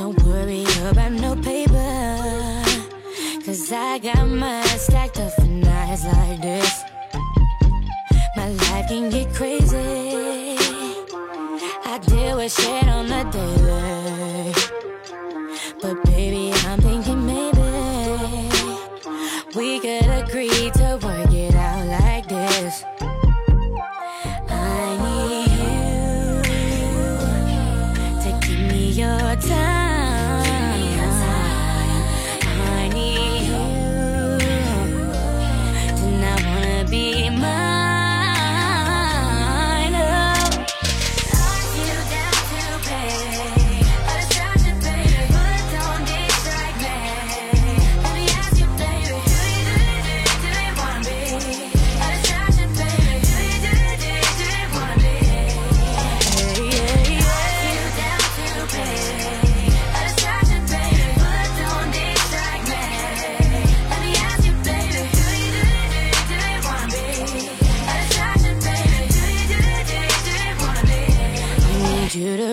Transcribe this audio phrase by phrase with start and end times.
[0.00, 2.62] Don't worry about no paper,
[3.44, 6.84] cause I got mine stacked up for nights like this.
[8.34, 10.56] My life can get crazy.
[11.84, 13.99] I deal with shit on the daily.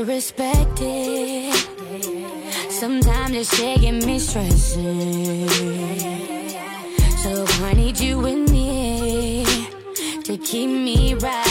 [0.04, 1.54] Respect it.
[2.70, 5.48] Sometimes shit get me stressing.
[7.24, 9.46] So I need you with me
[10.24, 11.47] to keep me right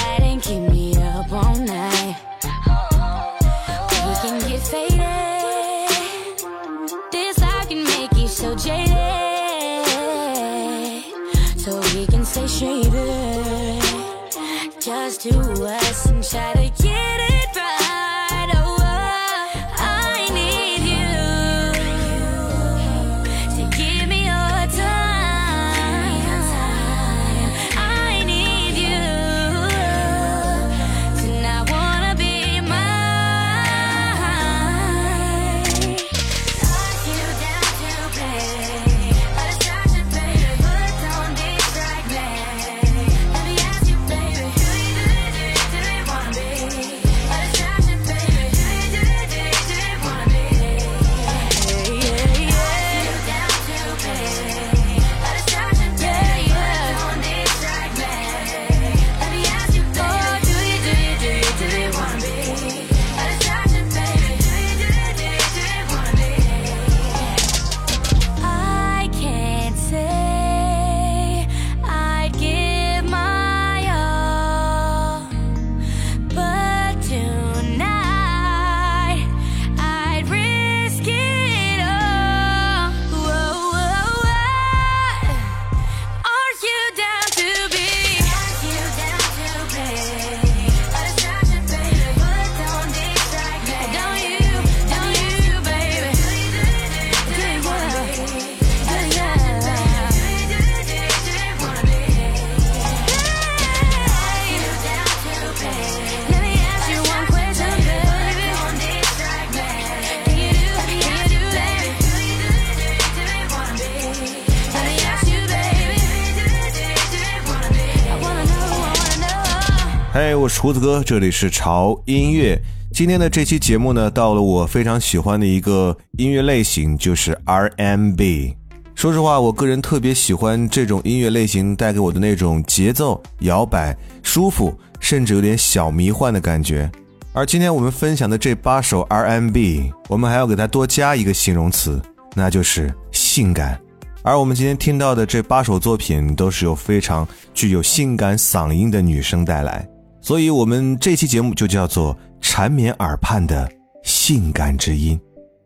[120.18, 122.59] 嗨我是胡子哥，这里是潮音乐。
[122.91, 128.57] 今天的这期节目呢，到了我非常喜欢的一个音乐类型，就是 R&B。
[128.95, 136.91] 说实话，我个人特别喜欢这种音乐类型带给我的那种节奏、摇摆、舒服，甚至有点小迷幻的感觉。
[137.34, 142.01] 而今天我们分享的这八首 R&B，我们还要给它多加一个形容词，
[142.34, 143.78] 那就是性感。
[144.22, 149.86] 而我们今天听到的这八首作品，都是由非常具有性感嗓音的女生带来。
[150.27, 153.71] 所以我们这期节目就叫做缠绵耳畔的
[154.03, 155.17] 性感之音。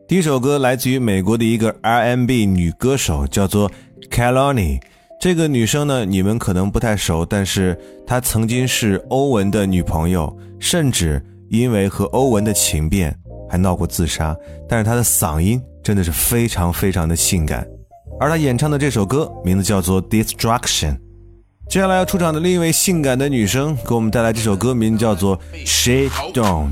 [0.07, 3.71] 第一首歌来自于美国的一个 R&B 女歌手，叫做
[4.11, 4.79] Kalani。
[5.19, 7.75] 这个女生呢，你们可能不太熟，但是
[8.05, 11.19] 她曾经是欧文的女朋友，甚至
[11.49, 13.17] 因为和欧文的情变
[13.49, 14.37] 还闹过自杀。
[14.69, 17.67] 但是她的嗓音真的是非常非常的性感，
[18.19, 20.95] 而她演唱的这首歌名字叫做《Destruction》。
[21.71, 26.69] 接下来要出场的另一位性感的女生，给我们带来这首歌，名叫做《She Don't》。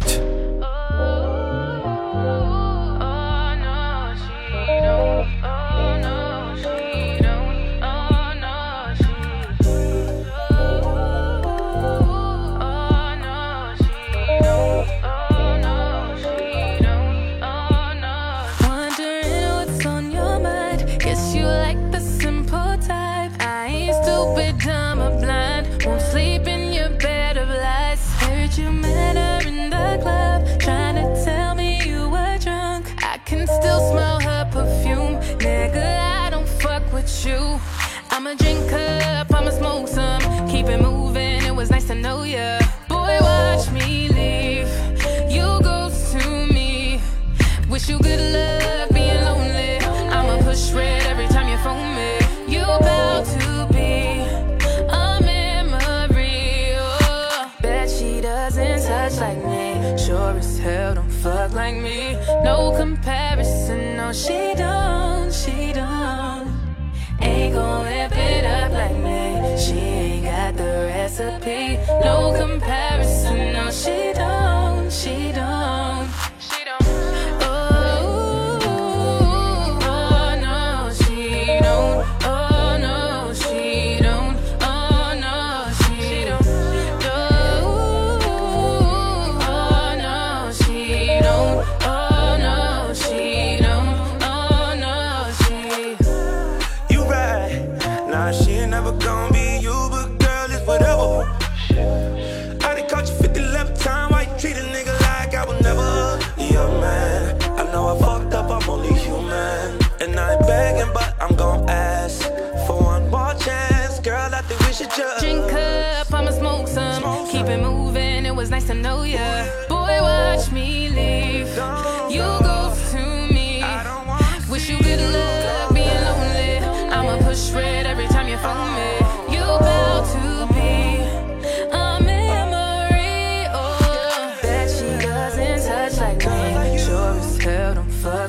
[71.19, 71.77] Recipe.
[72.04, 73.99] No comparison, no, she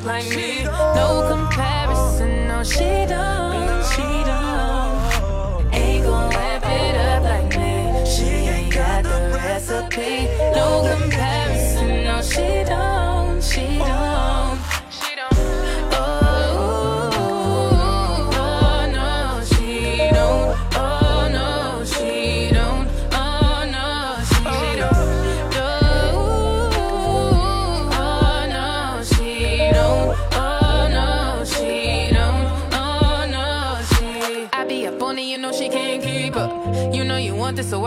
[0.01, 0.65] don't like me.
[0.65, 5.75] No comparison, no, she don't, she don't.
[5.75, 8.05] Ain't gon' whip it up like me.
[8.07, 10.27] She ain't got the recipe.
[10.55, 11.40] No comparison,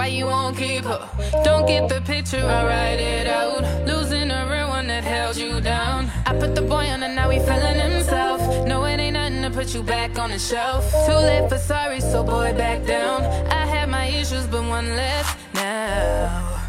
[0.03, 1.01] why you won't keep her?
[1.45, 3.61] Don't get the picture, I write it out.
[3.87, 6.11] Losing a real one that held you down.
[6.25, 8.41] I put the boy on and now he feeling himself.
[8.67, 10.83] No, it ain't nothing to put you back on the shelf.
[11.07, 13.19] Too late for sorry, so boy, back down.
[13.61, 16.59] I had my issues, but one less now.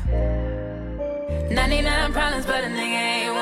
[1.51, 3.34] 99 problems, but a nigga ain't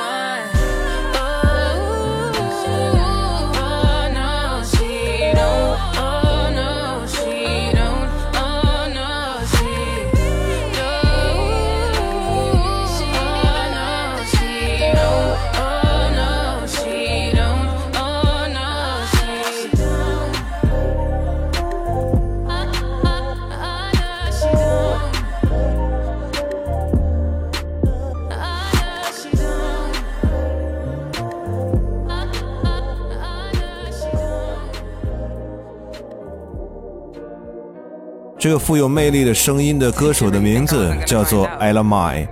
[38.42, 42.26] 这个富有魅力的声音的歌手的名字叫做 Ella Mai。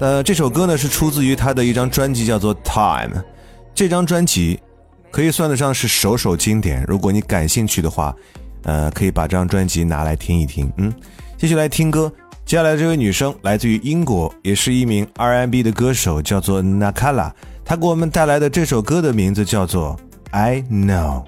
[0.00, 3.20] 呃，这首歌呢是出自于他的一张专辑，叫做《Time》。
[3.72, 4.58] 这张专辑
[5.12, 6.84] 可以算得上是首首经典。
[6.88, 8.12] 如果你感兴趣的话，
[8.64, 10.68] 呃，可以把这张专辑拿来听一听。
[10.76, 10.92] 嗯，
[11.38, 12.12] 继续来听歌。
[12.44, 17.30] 接下来这位女生来自于英国，也是一名 R&B 的歌手，叫做 Nakala。
[17.64, 19.96] 她给我们带来的这首歌的名字叫做
[20.36, 21.22] 《I Know》。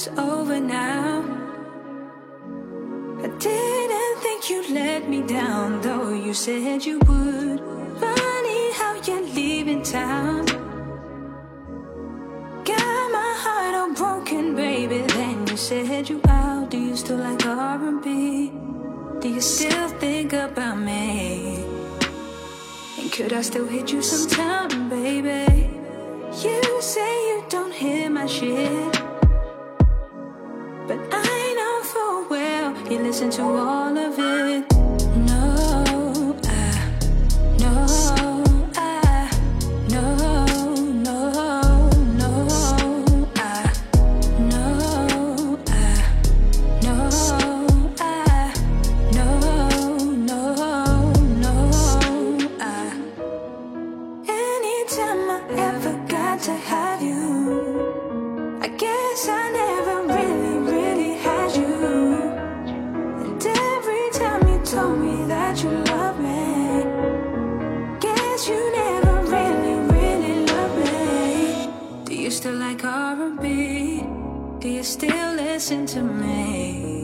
[0.00, 1.22] It's over now.
[3.22, 7.60] I didn't think you'd let me down, though you said you would.
[8.00, 10.46] Funny how you're leaving town.
[12.64, 15.00] Got my heart all broken, baby.
[15.00, 16.70] Then you said you out.
[16.70, 18.52] Do you still like R&B?
[19.20, 21.62] Do you still think about me?
[22.98, 25.68] And could I still hit you sometime, baby?
[26.42, 28.99] You say you don't hear my shit.
[33.20, 33.89] 伸出我
[74.80, 76.99] you still listen to me?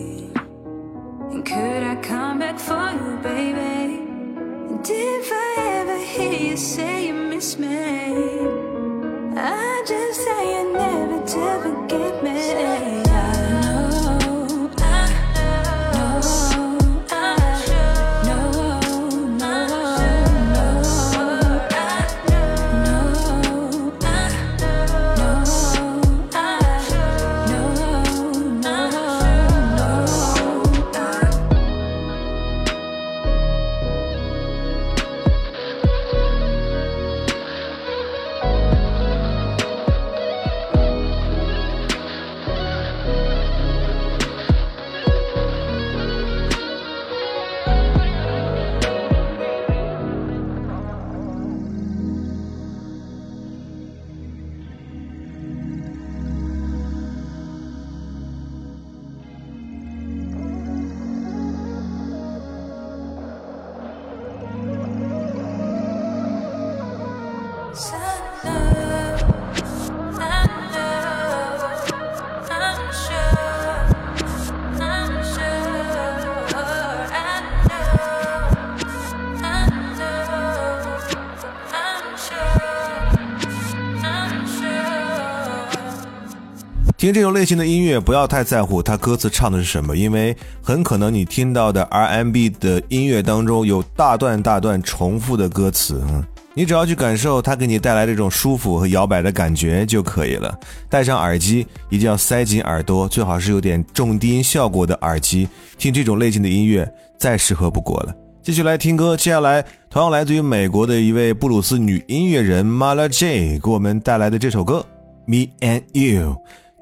[87.07, 96.03] 听这种类型的音乐，不要太在乎它歌词唱的是什么，因为很可能你听到的 RMB 的音乐当中有大段大段重复的歌词。
[96.09, 100.53] 嗯，你只要去感受它给你带来这种舒服和摇摆的感觉就可以了。
[100.91, 105.49] 戴上耳机，一定要塞紧耳朵，最好是有点重低音效果的耳机，
[105.79, 108.13] 听这种类型的音乐再适合不过了。
[108.43, 114.85] 继续来听歌，接下来同样来自于美国的一位布鲁斯女音乐人 Mala J 给我们带来的这首歌
[115.29, 116.33] 《Me and You》。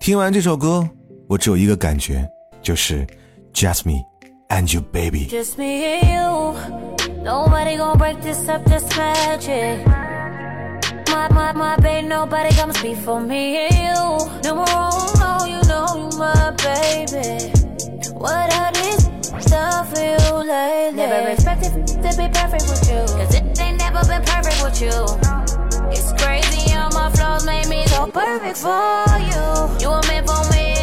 [0.04, 0.88] 听完这首歌，
[1.28, 2.28] 我只有一个感觉，
[2.62, 3.06] 就是
[3.54, 4.04] Just me
[4.50, 5.28] and you, baby。
[5.28, 6.56] Just me and you.
[7.24, 9.86] Nobody gonna break this up, this magic.
[11.08, 14.30] My, my, my babe, nobody gonna speak for me and you.
[14.44, 17.51] Number one, no, you know you my baby.
[18.13, 19.00] What I need
[19.42, 20.96] stuff for you lately.
[20.96, 23.06] Never expected to be perfect with you.
[23.18, 24.96] Cause it ain't never been perfect with you.
[25.92, 26.43] It's crazy
[27.11, 29.79] flaws made me so perfect for you.
[29.81, 30.74] You were meant for me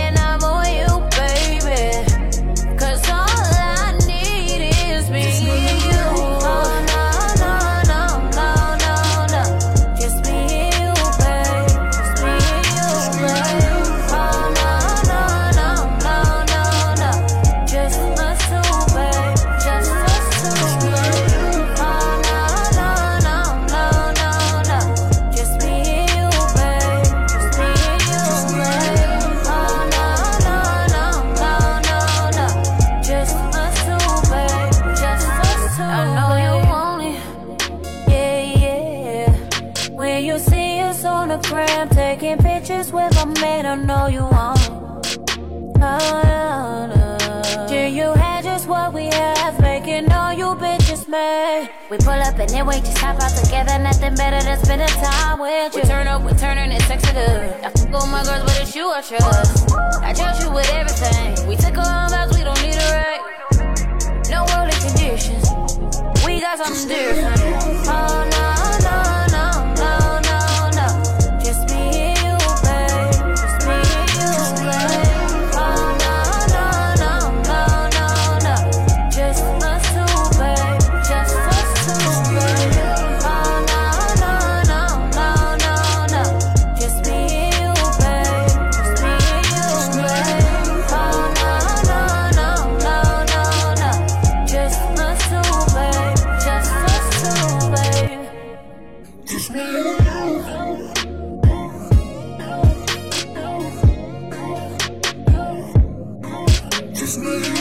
[40.21, 44.21] When you see us on the gram taking pictures with my man, I know you
[44.21, 45.17] want it.
[45.81, 47.67] Oh, no, no.
[47.67, 51.71] Till you had just what we have, making all you bitches mad.
[51.89, 55.39] We pull up and then we just hop out together, nothing better than spending time
[55.39, 55.81] with you.
[55.81, 57.55] We turn up, we turning it sexy good.
[57.65, 59.73] I fuck all my girls, but it's you I trust.
[60.03, 61.47] I trust you with everything.
[61.47, 64.29] We took our own vows, we don't need a right.
[64.29, 65.49] No worldly conditions.
[66.23, 67.40] We got something different.
[107.17, 107.60] Christmas.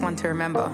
[0.00, 0.68] one to remember.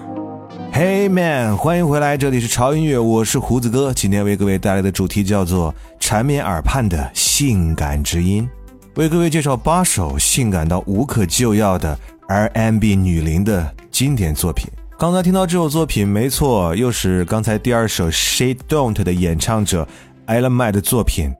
[0.73, 3.93] Hey man 欢迎回来这里是潮音乐我是胡子哥。
[3.93, 8.49] 今天为各位带来的主题叫做缠绵耳畔的性感之音。
[8.95, 14.67] 为各位介绍八首性感到无可救药的 R&B 女伶的经典作品。
[14.97, 19.87] 刚才听到这首作品没错又是刚才第二首 she don't 的演唱者
[20.27, 21.33] ella m a 的作品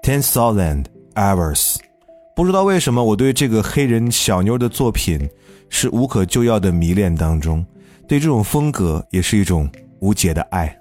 [0.00, 0.84] ten thousand
[1.16, 1.74] hours
[2.36, 5.28] 不知道为什么我对这个黑人小妞的作品
[5.70, 7.64] 是无可救药的迷恋当中，
[8.06, 10.76] 对这种风格也是一种无解的爱。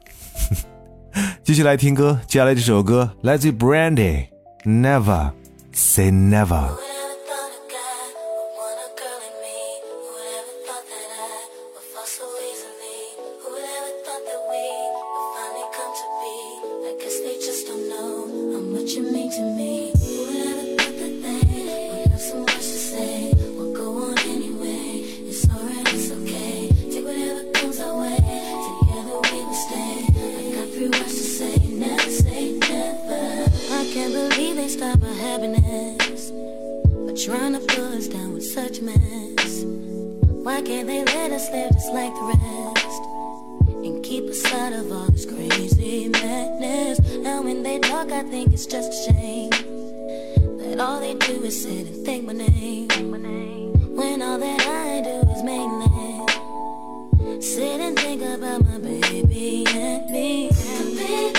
[1.41, 5.31] 继续来听歌，接下来这首歌来自 Brandy，Never
[5.71, 6.98] Say Never。
[34.59, 36.31] they stop our happiness?
[36.31, 39.63] But trying to pull us down with such mess.
[40.43, 43.01] Why can't they let us live just like the rest?
[43.85, 46.99] And keep us out of all this crazy madness.
[47.19, 49.49] Now when they talk, I think it's just a shame.
[50.59, 52.89] That all they do is sit and think my name.
[53.95, 55.89] When all that I do is mainly
[57.41, 60.49] sit and think about my baby and me.
[60.49, 61.38] And me.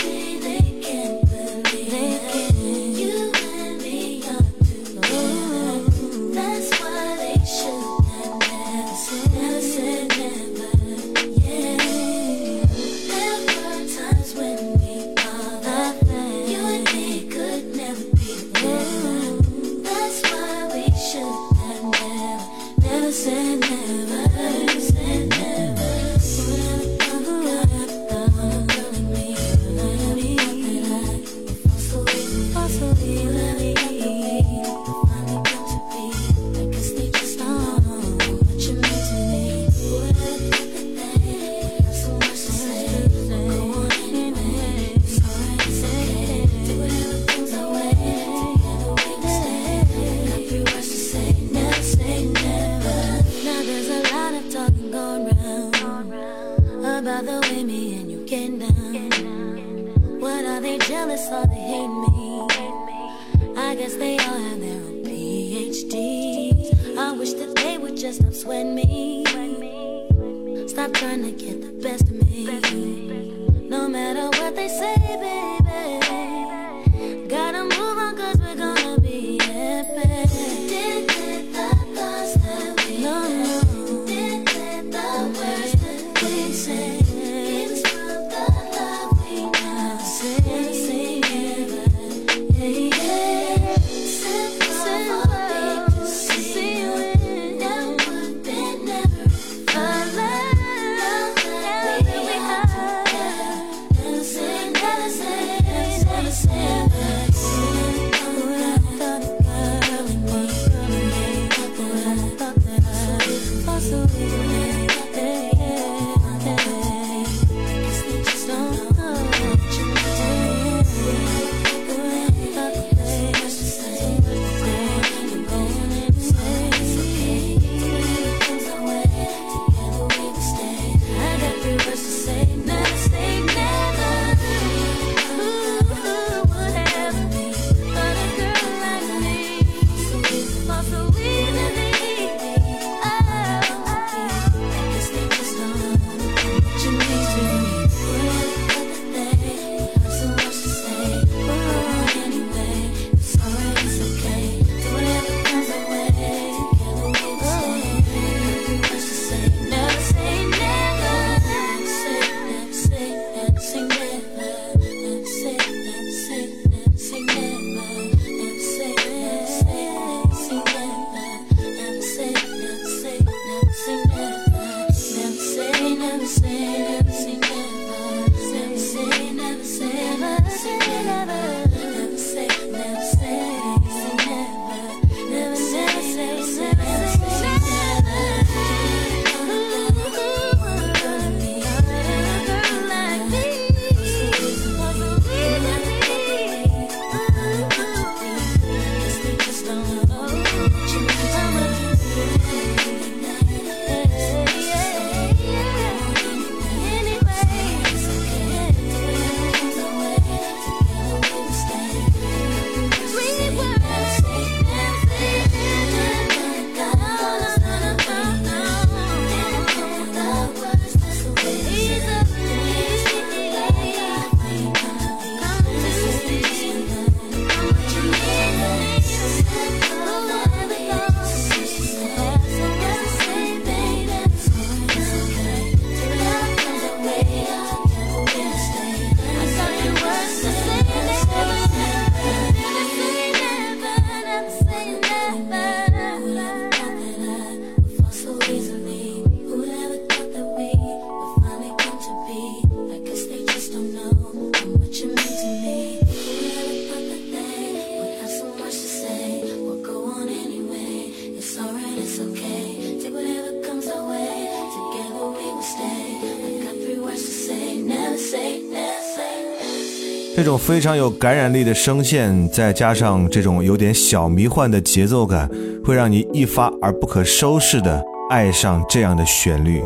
[270.41, 275.47] 这种非常有感染力的声线，再加上这种有点小迷幻的节奏感，
[275.85, 279.83] 会让你一发而不可收拾的爱上这样的旋律。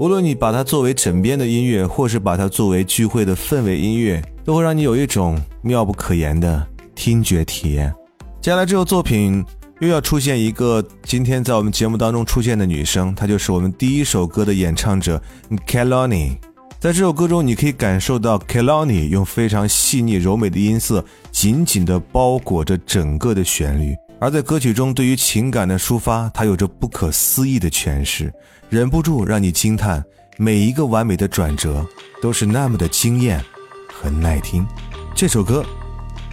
[0.00, 7.94] 无论你把它作为枕边的音乐，或是把它作为聚会的氛围音乐，都会让你有一种妙不可言的听觉体验。
[8.40, 9.44] 接下来这首作品
[9.78, 15.22] 又要出现一个今天在我们节目当中出现的女生，她就是我们第一首歌的演唱者
[15.68, 16.38] Kelani。
[16.82, 23.94] 在这首歌中，你可以感受到 Kelani 用非常细腻柔美的音色，紧紧地包裹着整个的旋律。
[24.18, 28.34] 而在歌曲中，对于情感的抒发，它有着不可思议的诠释，
[28.68, 30.04] 忍不住让你惊叹，
[30.36, 31.86] 每一个完美的转折
[32.20, 33.40] 都是那么的惊艳
[33.86, 34.66] 和耐听。
[35.14, 35.64] 这首歌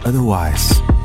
[0.02, 0.99] ，Otherwise。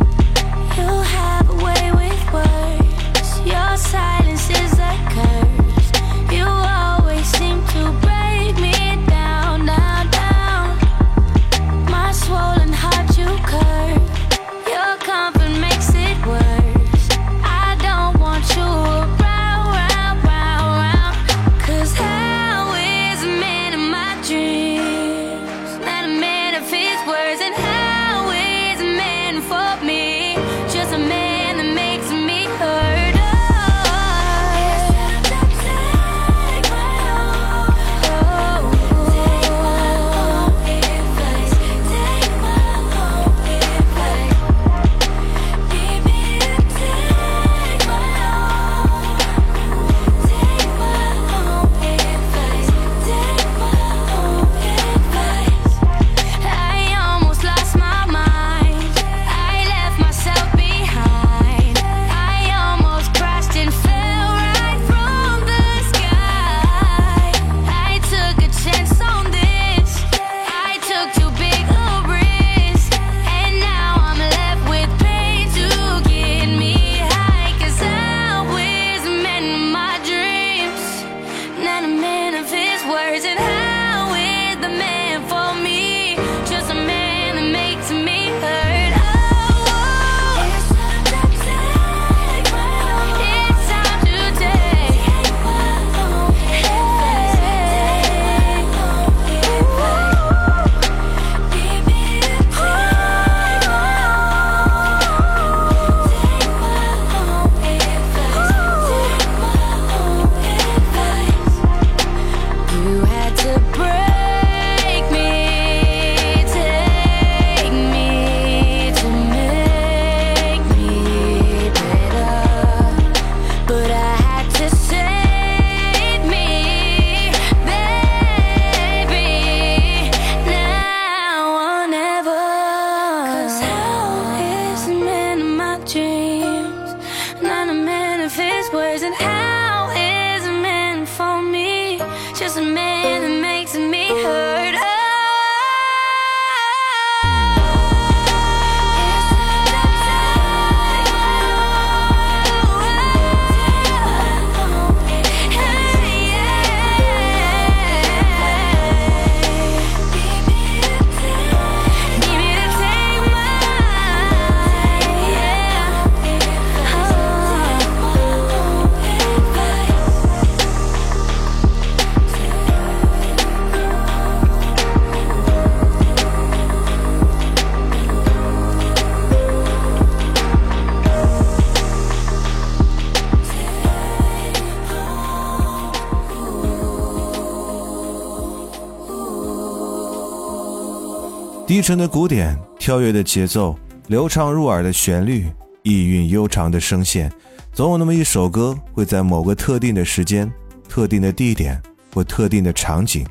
[191.68, 193.76] 低沉的鼓点，跳跃的节奏，
[194.06, 195.48] 流畅入耳的旋律，
[195.82, 197.32] 意韵悠长的声线，
[197.74, 200.52] 总有那么一首歌会在某个特定的时间、
[200.88, 201.82] 特定的地点
[202.14, 203.26] 或特定的场景，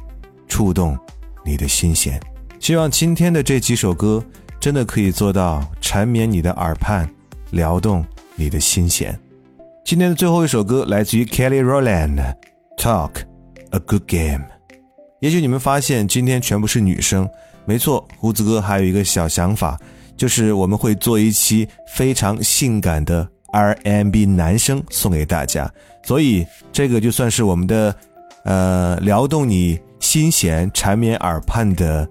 [0.48, 0.98] 触动
[1.44, 2.20] 你的心弦。
[2.58, 4.20] 希望今天的这几首歌
[4.58, 7.08] 真的可以做到缠绵你的耳畔，
[7.52, 9.16] 撩动你的心弦。
[9.84, 12.16] 今天的最后一首歌来自于 Kelly Rowland，
[12.76, 13.12] 《Talk
[13.70, 14.38] a Good Game》。
[15.20, 17.28] 也许你们发现今天全部是女生，
[17.66, 19.78] 没错，胡子哥还有一个小想法，
[20.16, 25.70] 就是我们会做一期非常性感的 RMB 男生送给大家，
[26.04, 27.94] 所以这个就算是我们的
[28.44, 32.06] 呃撩动你心弦、缠绵耳畔的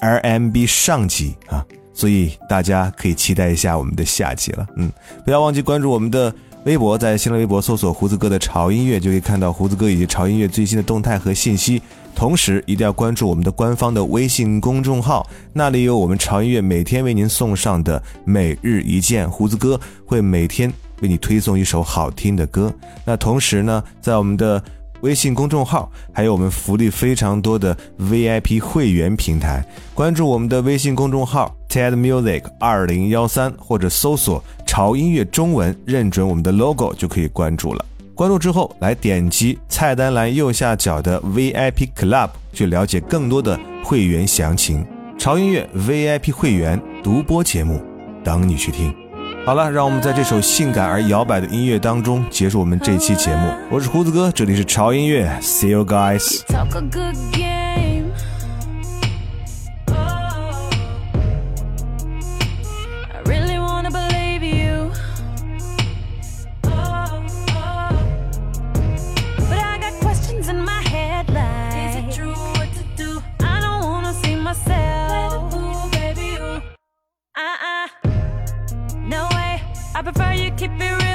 [0.00, 4.66] RMB 上集啊，所以大家可以期待一下我们的下集了。
[4.76, 4.92] 嗯，
[5.24, 6.32] 不要忘记关注我们的
[6.64, 11.80] 微博，在新浪微博搜索“胡子哥的潮音乐”，就可以看到胡子哥以及潮音乐最新的动态和信息。
[12.18, 20.68] 同时一定要关注我们的官方的微信公众号，那里有我们潮音乐每天为您送上的每日一见，胡子哥会每天
[21.00, 22.74] 为你推送一首好听的歌。
[23.04, 24.60] 那同时呢，在我们的
[25.02, 29.64] 微信公众号，还有我们福利非常多的 VIP 会员平台。
[29.94, 37.84] 关注我们的微信公众号 TED Music 二零幺三，或者搜索“潮音乐中文”，认准我们的 logo 就可以关注了。
[38.18, 44.84] 关注之后，来点击菜单栏右下角的 VIP Club，去了解更多的会员详情。
[45.16, 47.80] 潮音乐 VIP 会员独播节目，
[48.24, 48.92] 等你去听。
[49.46, 53.54] 好了，让我们在这首性感而摇摆的音乐当中结束我们这期节目。
[53.70, 56.42] 我是胡子哥，这里是潮音乐，See you guys。
[79.98, 81.07] I prefer you keep it real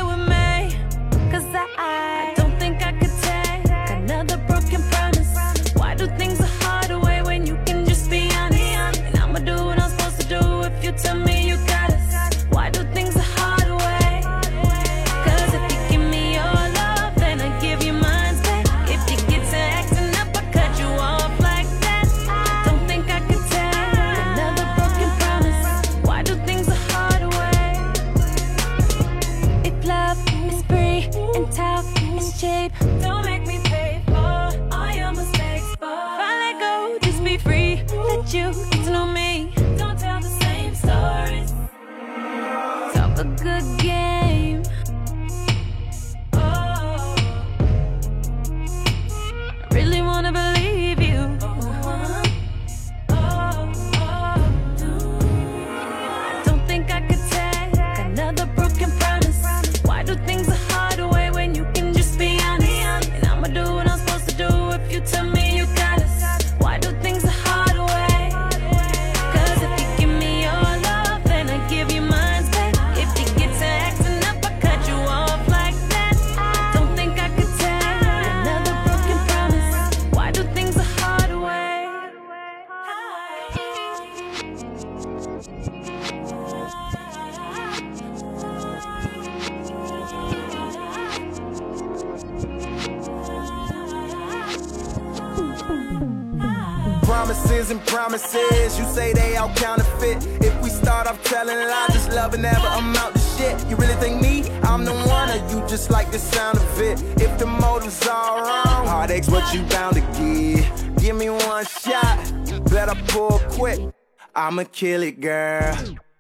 [114.43, 115.73] I'ma kill it, girl.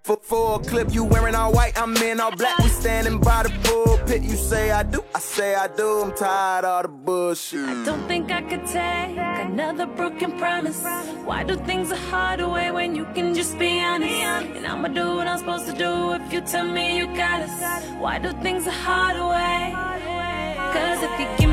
[0.05, 2.57] For, for a clip, you wearing all white, I'm in all black.
[2.59, 4.21] We standing by the pulpit.
[4.21, 6.03] You say I do, I say I do.
[6.03, 7.67] I'm tired of the bullshit.
[7.67, 9.17] I don't think I could take
[9.47, 10.81] another broken promise.
[11.25, 14.55] Why do things the hard way when you can just be honest?
[14.55, 17.85] And I'ma do what I'm supposed to do if you tell me you got us.
[17.99, 19.73] Why do things the hard way?
[20.73, 21.52] Cause if you give